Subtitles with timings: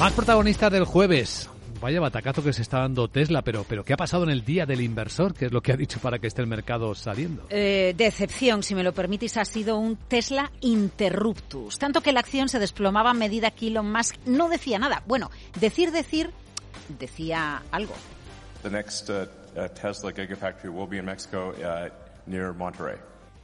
[0.00, 1.50] Más protagonistas del jueves.
[1.78, 4.64] Vaya batacazo que se está dando Tesla, pero, pero ¿qué ha pasado en el día
[4.64, 5.34] del inversor?
[5.34, 7.44] ¿Qué es lo que ha dicho para que esté el mercado saliendo?
[7.50, 11.78] Eh, decepción, si me lo permitís, ha sido un Tesla interruptus.
[11.78, 15.02] Tanto que la acción se desplomaba a medida que Elon Musk no decía nada.
[15.06, 16.30] Bueno, decir, decir,
[16.98, 17.92] decía algo.
[18.62, 21.90] The next uh, uh, Tesla Gigafactory will be in Mexico uh,
[22.26, 22.96] near Monterrey.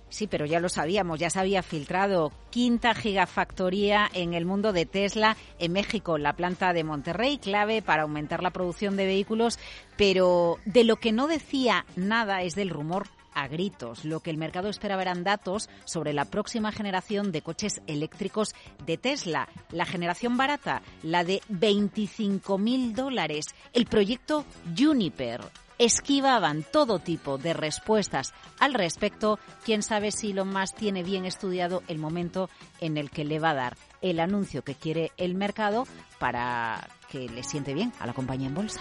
[0.08, 2.32] Sí, pero ya lo sabíamos, ya se había filtrado.
[2.50, 8.02] Quinta gigafactoría en el mundo de Tesla en México, la planta de Monterrey, clave para
[8.02, 9.58] aumentar la producción de vehículos,
[9.96, 14.04] pero de lo que no decía nada es del rumor a gritos.
[14.04, 18.54] Lo que el mercado esperaba eran datos sobre la próxima generación de coches eléctricos
[18.84, 19.48] de Tesla.
[19.70, 23.46] La generación barata, la de 25.000 dólares.
[23.72, 24.44] El proyecto
[24.76, 25.42] Juniper
[25.78, 29.38] esquivaban todo tipo de respuestas al respecto.
[29.64, 32.48] Quién sabe si lo más tiene bien estudiado el momento
[32.80, 35.86] en el que le va a dar el anuncio que quiere el mercado
[36.18, 38.80] para que le siente bien a la compañía en bolsa.